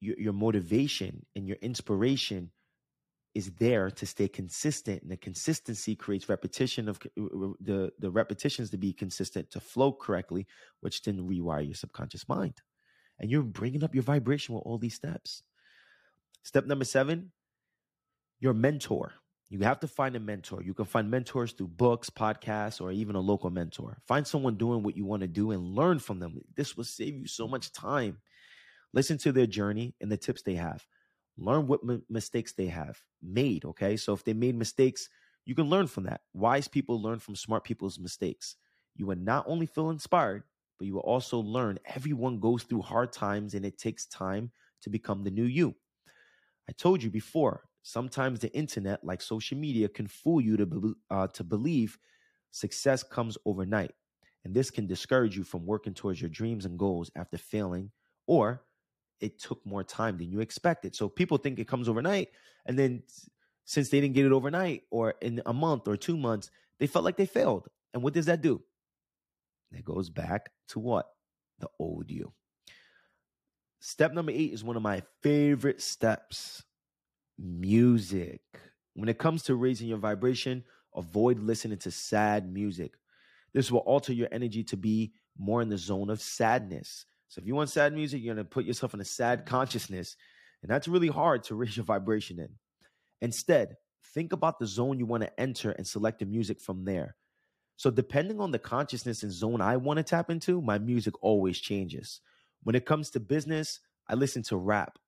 [0.00, 2.50] your, your motivation and your inspiration
[3.34, 7.92] is there to stay consistent and the consistency creates repetition of uh, uh, uh, the
[7.98, 10.46] the repetitions to be consistent to flow correctly
[10.80, 12.54] which then rewire your subconscious mind.
[13.18, 15.42] And you're bringing up your vibration with all these steps.
[16.42, 17.30] Step number 7
[18.40, 19.12] your mentor.
[19.50, 20.62] You have to find a mentor.
[20.62, 23.98] You can find mentors through books podcasts or even a local mentor.
[24.06, 26.38] Find someone doing what you want to do and learn from them.
[26.54, 28.18] This will save you so much time
[28.92, 30.86] Listen to their journey and the tips they have.
[31.36, 33.64] Learn what m- mistakes they have made.
[33.64, 33.96] Okay.
[33.96, 35.08] So if they made mistakes,
[35.44, 36.22] you can learn from that.
[36.32, 38.56] Wise people learn from smart people's mistakes.
[38.96, 40.44] You will not only feel inspired,
[40.78, 44.50] but you will also learn everyone goes through hard times and it takes time
[44.82, 45.74] to become the new you.
[46.68, 50.92] I told you before, sometimes the internet, like social media, can fool you to, be,
[51.10, 51.98] uh, to believe
[52.50, 53.92] success comes overnight.
[54.44, 57.90] And this can discourage you from working towards your dreams and goals after failing
[58.26, 58.64] or
[59.20, 60.94] it took more time than you expected.
[60.94, 62.28] So people think it comes overnight.
[62.66, 63.02] And then
[63.64, 67.04] since they didn't get it overnight or in a month or two months, they felt
[67.04, 67.68] like they failed.
[67.92, 68.62] And what does that do?
[69.72, 71.06] It goes back to what?
[71.58, 72.32] The old you.
[73.80, 76.62] Step number eight is one of my favorite steps
[77.38, 78.40] music.
[78.94, 82.94] When it comes to raising your vibration, avoid listening to sad music.
[83.52, 87.06] This will alter your energy to be more in the zone of sadness.
[87.28, 90.16] So if you want sad music, you're going to put yourself in a sad consciousness.
[90.62, 92.50] And that's really hard to raise your vibration in.
[93.20, 93.76] Instead,
[94.14, 97.16] think about the zone you want to enter and select the music from there.
[97.76, 101.60] So, depending on the consciousness and zone I want to tap into, my music always
[101.60, 102.20] changes.
[102.64, 104.98] When it comes to business, I listen to rap.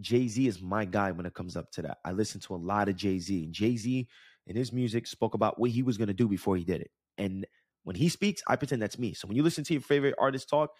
[0.00, 1.98] Jay Z is my guy when it comes up to that.
[2.04, 3.48] I listen to a lot of Jay Z.
[3.52, 4.08] Jay Z
[4.46, 6.90] in his music spoke about what he was going to do before he did it.
[7.18, 7.46] And
[7.84, 9.14] when he speaks, I pretend that's me.
[9.14, 10.70] So when you listen to your favorite artist talk,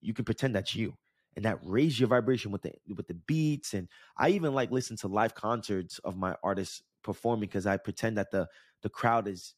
[0.00, 0.94] you can pretend that's you
[1.36, 4.96] and that raise your vibration with the with the beats and i even like listen
[4.96, 8.46] to live concerts of my artists performing because i pretend that the
[8.82, 9.54] the crowd is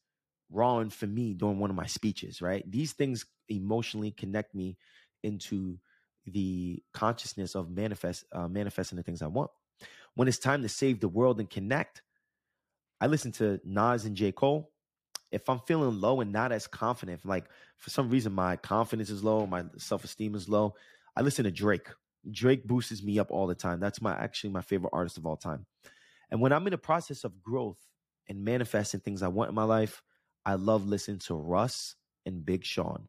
[0.49, 2.69] rawing for me during one of my speeches right?
[2.69, 4.77] These things emotionally connect me
[5.23, 5.79] into
[6.25, 9.51] the consciousness of manifest uh, manifesting the things i want.
[10.15, 12.03] When it's time to save the world and connect
[13.01, 14.31] i listen to nas and j.
[14.31, 14.71] Cole
[15.31, 17.45] if I'm feeling low and not as confident, like
[17.77, 20.75] for some reason my confidence is low, my self esteem is low,
[21.15, 21.87] I listen to Drake.
[22.29, 23.79] Drake boosts me up all the time.
[23.79, 25.65] That's my actually my favorite artist of all time.
[26.31, 27.79] And when I'm in a process of growth
[28.27, 30.03] and manifesting things I want in my life,
[30.45, 33.07] I love listening to Russ and Big Sean.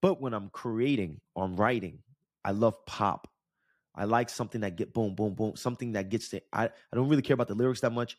[0.00, 2.00] But when I'm creating or I'm writing,
[2.44, 3.28] I love pop.
[3.94, 7.08] I like something that get boom, boom, boom, something that gets to I, I don't
[7.08, 8.16] really care about the lyrics that much,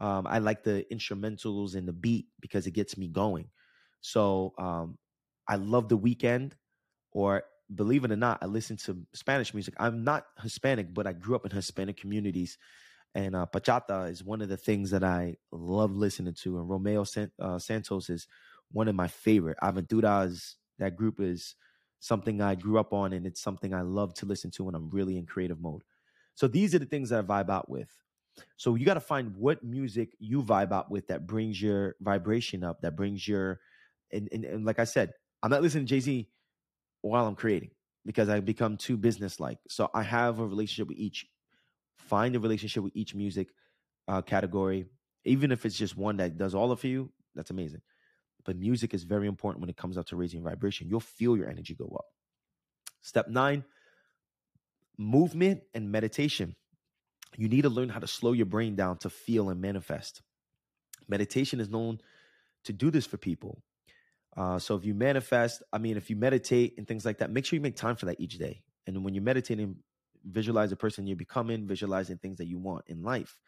[0.00, 3.50] um, I like the instrumentals and the beat because it gets me going.
[4.00, 4.98] So um,
[5.48, 6.52] I love the Weeknd,
[7.12, 7.42] or
[7.74, 9.74] believe it or not, I listen to Spanish music.
[9.78, 12.58] I'm not Hispanic, but I grew up in Hispanic communities,
[13.14, 13.46] and uh,
[14.06, 16.58] is one of the things that I love listening to.
[16.58, 18.28] And Romeo San- uh, Santos is
[18.70, 19.58] one of my favorite.
[19.62, 21.56] Aventuras, that group is
[22.00, 24.90] something I grew up on, and it's something I love to listen to when I'm
[24.90, 25.82] really in creative mode.
[26.34, 27.90] So these are the things that I vibe out with.
[28.56, 32.64] So you got to find what music you vibe out with that brings your vibration
[32.64, 33.60] up, that brings your,
[34.12, 36.28] and, and, and like I said, I'm not listening to Jay Z
[37.02, 37.70] while I'm creating
[38.06, 39.58] because I become too business like.
[39.68, 41.26] So I have a relationship with each,
[41.98, 43.50] find a relationship with each music
[44.08, 44.86] uh, category
[45.24, 47.82] Even if it's just one that does all of you, that's amazing.
[48.44, 50.88] But music is very important when it comes up to raising vibration.
[50.88, 52.06] You'll feel your energy go up.
[53.02, 53.64] Step nine,
[54.96, 56.56] movement and meditation.
[57.36, 60.22] You need to learn how to slow your brain down to feel and manifest.
[61.08, 61.98] Meditation is known
[62.64, 63.62] to do this for people.
[64.36, 67.44] Uh, so if you manifest, I mean, if you meditate and things like that, make
[67.44, 68.62] sure you make time for that each day.
[68.86, 69.76] And when you're meditating,
[70.24, 73.38] visualize the person you're becoming, visualizing things that you want in life.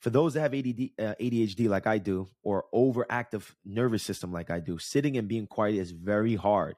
[0.00, 4.50] For those that have ADD, uh, ADHD like I do, or overactive nervous system like
[4.50, 6.76] I do, sitting and being quiet is very hard.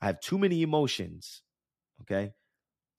[0.00, 1.42] I have too many emotions.
[2.02, 2.32] Okay.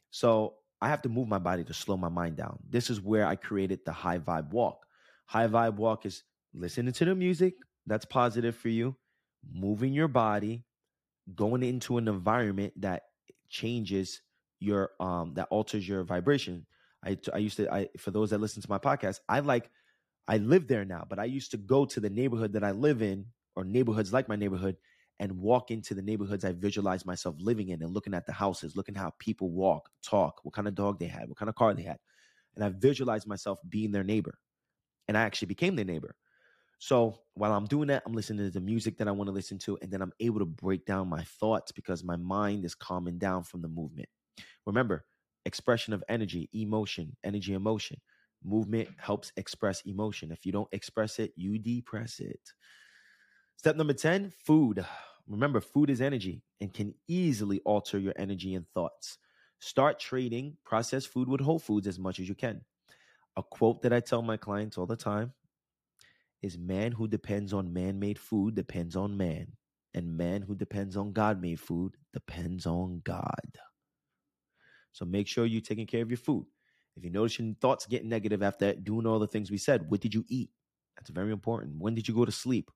[0.10, 2.60] So I have to move my body to slow my mind down.
[2.70, 4.86] This is where I created the high vibe walk.
[5.26, 8.96] High vibe walk is listening to the music that's positive for you,
[9.52, 10.66] moving your body,
[11.36, 13.04] going into an environment that
[13.50, 14.22] changes
[14.60, 16.66] your um that alters your vibration.
[17.06, 19.70] I I used to I for those that listen to my podcast, I like
[20.28, 23.02] I live there now, but I used to go to the neighborhood that I live
[23.02, 24.78] in or neighborhoods like my neighborhood
[25.20, 28.76] and walk into the neighborhoods I visualize myself living in and looking at the houses,
[28.76, 31.74] looking how people walk, talk, what kind of dog they had, what kind of car
[31.74, 32.00] they had.
[32.56, 34.40] And I visualized myself being their neighbor.
[35.08, 36.16] And I actually became their neighbor.
[36.80, 39.58] So while I'm doing that, I'm listening to the music that I want to listen
[39.60, 43.18] to, and then I'm able to break down my thoughts because my mind is calming
[43.18, 44.10] down from the movement.
[44.66, 45.06] Remember,
[45.46, 48.00] expression of energy, emotion, energy, emotion.
[48.44, 50.32] Movement helps express emotion.
[50.32, 52.54] If you don't express it, you depress it.
[53.58, 54.86] Step number 10 food.
[55.28, 59.18] Remember, food is energy and can easily alter your energy and thoughts.
[59.58, 62.62] Start trading processed food with whole foods as much as you can.
[63.36, 65.34] A quote that I tell my clients all the time
[66.44, 69.48] is man who depends on man made food depends on man,
[69.96, 73.58] and man who depends on God made food depends on God.
[74.92, 76.46] So make sure you're taking care of your food.
[76.96, 80.02] If you notice your thoughts get negative after doing all the things we said, what
[80.02, 80.52] did you eat?
[80.96, 81.80] That's very important.
[81.80, 82.70] When did you go to sleep?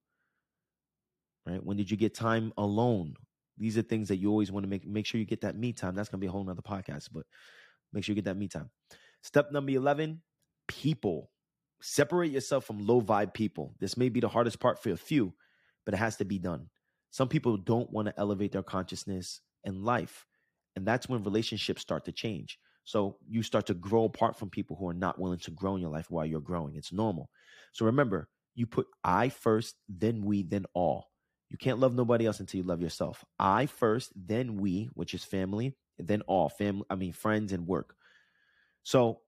[1.46, 1.64] Right?
[1.64, 3.16] When did you get time alone?
[3.58, 5.74] These are things that you always want to make make sure you get that me
[5.74, 5.96] time.
[5.96, 7.26] That's gonna be a whole nother podcast, but
[7.94, 8.70] make sure you get that me time.
[9.24, 10.22] Step number 11,
[10.68, 11.32] people.
[11.82, 13.76] Separate yourself from low vibe people.
[13.80, 15.34] This may be the hardest part for a few,
[15.86, 16.70] but it has to be done.
[17.12, 20.26] Some people don't want to elevate their consciousness in life.
[20.76, 22.58] And that's when relationships start to change.
[22.84, 25.82] So you start to grow apart from people who are not willing to grow in
[25.82, 26.76] your life while you're growing.
[26.76, 27.30] It's normal.
[27.74, 31.11] So remember, you put I first, then we, then all.
[31.52, 33.26] You can't love nobody else until you love yourself.
[33.38, 37.94] I first, then we, which is family, then all family, I mean friends and work.
[38.84, 39.20] So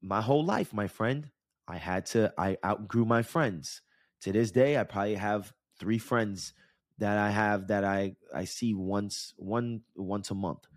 [0.00, 1.28] my whole life, my friend,
[1.66, 3.82] I had to, I outgrew my friends.
[4.20, 6.52] To this day, I probably have three friends
[6.98, 10.68] that I have that I I see once one once a month.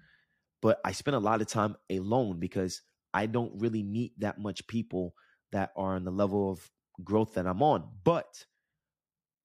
[0.59, 2.81] But I spend a lot of time alone because
[3.13, 5.13] I don't really meet that much people
[5.51, 6.71] that are on the level of
[7.03, 7.87] growth that I'm on.
[8.03, 8.43] But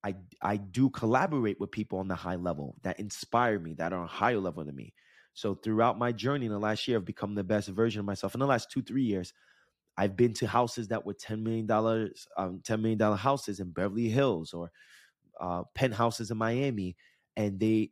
[0.04, 3.98] I I do collaborate with people on the high level that inspire me, that are
[3.98, 4.94] on a higher level than me.
[5.34, 8.34] So throughout my journey in the last year, I've become the best version of myself.
[8.34, 9.32] In the last two, three years,
[9.96, 11.70] I've been to houses that were $10 million,
[12.36, 14.70] um, $10 million houses in Beverly Hills or
[15.40, 16.96] uh, penthouses in Miami.
[17.36, 17.90] And they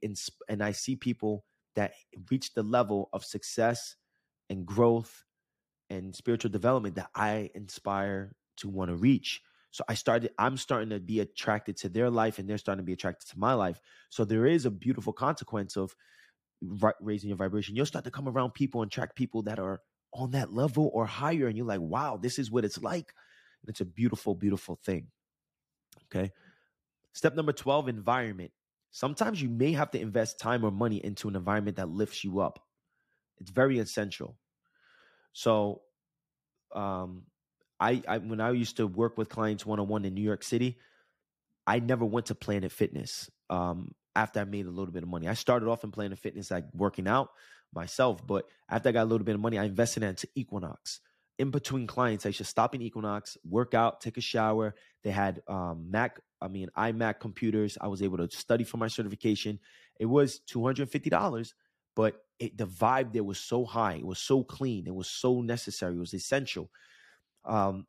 [0.48, 1.44] and I see people
[1.74, 1.92] that
[2.30, 3.96] reach the level of success
[4.50, 5.24] and growth
[5.90, 9.42] and spiritual development that I inspire to want to reach.
[9.70, 12.86] So I started, I'm starting to be attracted to their life and they're starting to
[12.86, 13.80] be attracted to my life.
[14.10, 15.94] So there is a beautiful consequence of
[17.00, 17.76] raising your vibration.
[17.76, 19.80] You'll start to come around people and track people that are
[20.12, 21.46] on that level or higher.
[21.46, 23.12] And you're like, wow, this is what it's like.
[23.62, 25.08] And it's a beautiful, beautiful thing.
[26.06, 26.32] Okay.
[27.12, 28.52] Step number 12 environment.
[28.90, 32.40] Sometimes you may have to invest time or money into an environment that lifts you
[32.40, 32.58] up.
[33.38, 34.38] It's very essential.
[35.32, 35.82] So,
[36.74, 37.24] um,
[37.80, 40.42] I, I when I used to work with clients one on one in New York
[40.42, 40.78] City,
[41.66, 43.30] I never went to Planet Fitness.
[43.50, 46.50] Um, after I made a little bit of money, I started off in Planet Fitness,
[46.50, 47.30] like working out
[47.72, 48.26] myself.
[48.26, 51.00] But after I got a little bit of money, I invested into Equinox.
[51.38, 54.74] In between clients, I should stop in Equinox, work out, take a shower.
[55.04, 57.78] They had um, Mac, I mean iMac computers.
[57.80, 59.60] I was able to study for my certification.
[60.00, 61.54] It was two hundred fifty dollars,
[61.94, 63.94] but it, the vibe there was so high.
[63.94, 64.88] It was so clean.
[64.88, 65.94] It was so necessary.
[65.94, 66.70] It was essential.
[67.44, 67.86] Um,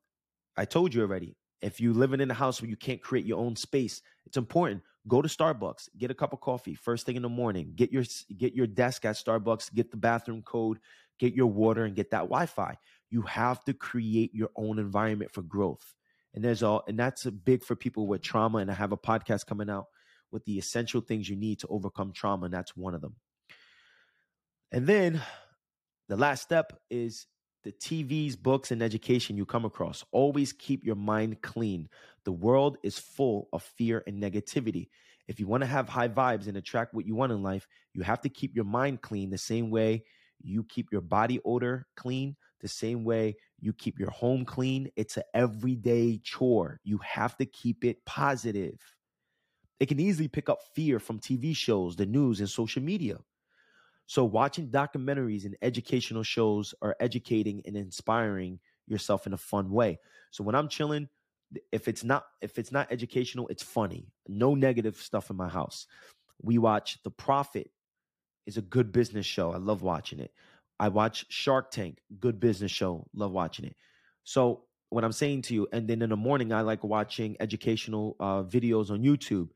[0.58, 1.36] I told you already.
[1.62, 4.82] If you're living in a house where you can't create your own space, it's important.
[5.08, 7.74] Go to Starbucks, get a cup of coffee first thing in the morning.
[7.76, 8.04] Get your
[8.38, 10.80] get your desk at Starbucks, get the bathroom code,
[11.20, 12.78] get your water, and get that Wi-Fi.
[13.10, 15.94] You have to create your own environment for growth.
[16.34, 18.60] And there's all, and that's big for people with trauma.
[18.60, 19.88] And I have a podcast coming out
[20.32, 23.16] with the essential things you need to overcome trauma, and that's one of them.
[24.72, 25.22] And then
[26.08, 27.26] the last step is
[27.64, 30.04] the TVs, books, and education you come across.
[30.12, 31.90] Always keep your mind clean.
[32.24, 34.90] The world is full of fear and negativity.
[35.28, 38.02] If you want to have high vibes and attract what you want in life, you
[38.02, 40.04] have to keep your mind clean the same way
[40.42, 44.90] you keep your body odor clean, the same way you keep your home clean.
[44.96, 46.80] It's an everyday chore.
[46.84, 48.80] You have to keep it positive.
[49.80, 53.18] It can easily pick up fear from TV shows, the news, and social media.
[54.10, 60.00] So, watching documentaries and educational shows are educating and inspiring yourself in a fun way.
[60.32, 61.08] So, when I'm chilling,
[61.72, 64.08] if it's not if it's not educational, it's funny.
[64.28, 65.86] No negative stuff in my house.
[66.42, 67.70] We watch The Profit
[68.48, 69.54] is a good business show.
[69.54, 70.32] I love watching it.
[70.80, 73.06] I watch Shark Tank, good business show.
[73.14, 73.76] Love watching it.
[74.24, 78.16] So what I'm saying to you, and then in the morning I like watching educational
[78.20, 79.50] uh, videos on YouTube.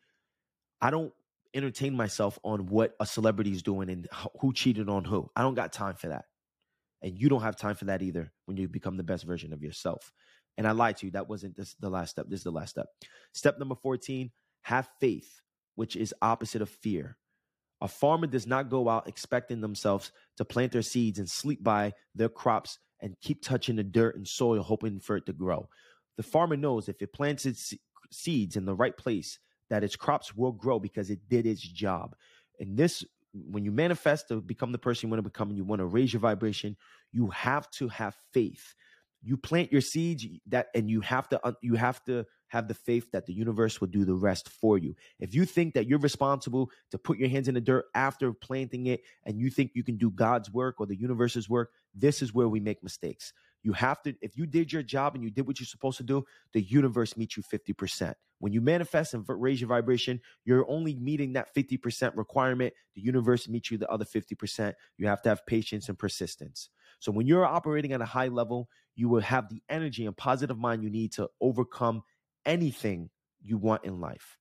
[0.80, 1.12] I don't
[1.54, 4.08] entertain myself on what a celebrity is doing and
[4.42, 5.30] who cheated on who.
[5.36, 6.26] I don't got time for that.
[7.02, 9.62] And you don't have time for that either when you become the best version of
[9.62, 10.12] yourself.
[10.58, 11.12] And I lied to you.
[11.12, 12.28] That wasn't this the last step.
[12.30, 12.88] This is the last step.
[13.34, 14.32] Step number 14,
[14.62, 15.42] have faith,
[15.76, 17.18] which is opposite of fear.
[17.82, 21.94] A farmer does not go out expecting themselves to plant their seeds and sleep by
[22.16, 25.68] their crops and keep touching the dirt and soil, hoping for it to grow.
[26.16, 27.74] The farmer knows if it plants its
[28.12, 29.40] seeds in the right place,
[29.74, 32.16] that its crops will grow because it did its job.
[32.60, 33.04] And this,
[33.34, 35.88] when you manifest to become the person you want to become and you want to
[35.88, 36.78] raise your vibration,
[37.12, 38.76] you have to have faith.
[39.24, 42.76] You plant your seeds that and you have to uh, you have to have the
[42.76, 44.96] faith that the universe will do the rest for you.
[45.20, 48.86] If you think that you're responsible to put your hands in the dirt after planting
[48.86, 52.32] it and you think you can do god's work or the universe's work this is
[52.32, 53.34] where we make mistakes
[53.64, 56.04] you have to if you did your job and you did what you're supposed to
[56.04, 60.96] do the universe meets you 50% when you manifest and raise your vibration you're only
[60.96, 62.74] meeting that 50% requirement.
[62.96, 66.70] The universe meets you the other 50% you have to have patience and persistence.
[67.00, 70.58] So when you're operating at a high level, you will have the energy and positive
[70.58, 72.04] mind you need to overcome
[72.46, 73.10] anything
[73.42, 74.38] you want in life.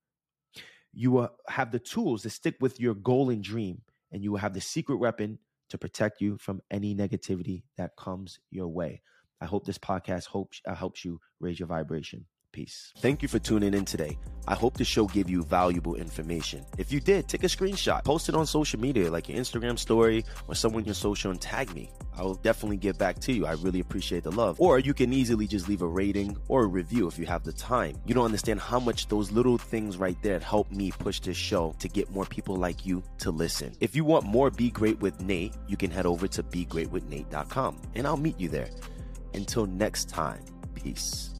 [0.92, 4.38] You will have the tools to stick with your goal and dream, and you will
[4.38, 5.38] have the secret weapon
[5.72, 9.00] to protect you from any negativity that comes your way.
[9.40, 12.26] I hope this podcast hopes, uh, helps you raise your vibration.
[12.53, 12.92] Peace.
[12.98, 14.18] Thank you for tuning in today.
[14.46, 16.66] I hope the show gave you valuable information.
[16.76, 20.24] If you did, take a screenshot, post it on social media like your Instagram story
[20.48, 21.90] or someone your social and tag me.
[22.16, 23.46] I will definitely get back to you.
[23.46, 24.61] I really appreciate the love.
[24.61, 27.53] Or you can easily just leave a rating or a review if you have the
[27.53, 27.96] time.
[28.05, 31.74] You don't understand how much those little things right there help me push this show
[31.78, 33.72] to get more people like you to listen.
[33.80, 38.07] If you want more Be Great with Nate, you can head over to begreatwithnate.com and
[38.07, 38.68] I'll meet you there.
[39.32, 40.44] Until next time,
[40.74, 41.30] peace.